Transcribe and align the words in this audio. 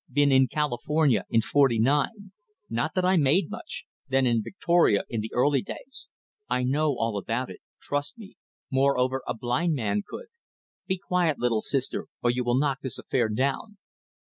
Been 0.11 0.31
in 0.31 0.47
California 0.47 1.25
in 1.29 1.41
forty 1.41 1.77
nine.... 1.77 2.31
Not 2.71 2.95
that 2.95 3.05
I 3.05 3.17
made 3.17 3.51
much... 3.51 3.85
then 4.07 4.25
in 4.25 4.41
Victoria 4.41 5.03
in 5.09 5.21
the 5.21 5.29
early 5.31 5.61
days.... 5.61 6.09
I 6.49 6.63
know 6.63 6.97
all 6.97 7.19
about 7.19 7.51
it. 7.51 7.59
Trust 7.79 8.17
me. 8.17 8.35
Moreover 8.71 9.21
a 9.27 9.35
blind 9.35 9.75
man 9.75 10.01
could... 10.07 10.25
Be 10.87 10.97
quiet, 10.97 11.37
little 11.37 11.61
sister, 11.61 12.07
or 12.23 12.31
you 12.31 12.43
will 12.43 12.57
knock 12.57 12.79
this 12.81 12.97
affair 12.97 13.29
down. 13.29 13.77